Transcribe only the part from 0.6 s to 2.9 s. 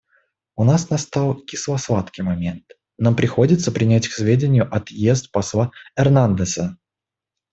нас настал кисло-сладкий момент: